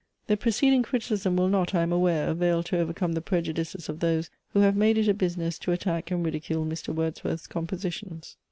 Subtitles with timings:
[0.25, 4.31] The preceding criticism will not, I am aware, avail to overcome the prejudices of those,
[4.49, 6.91] who have made it a business to attack and ridicule Mr.
[6.91, 8.35] Wordsworth's compositions.